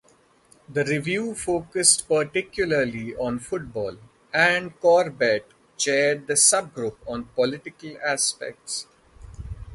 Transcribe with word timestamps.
The 0.67 0.83
review 0.83 1.35
focused 1.35 2.07
particularly 2.07 3.15
on 3.17 3.37
football, 3.37 3.97
and 4.33 4.73
Corbett 4.79 5.45
chaired 5.77 6.25
the 6.25 6.35
sub-group 6.35 6.97
on 7.07 7.25
political 7.25 7.95
aspects. 8.03 8.87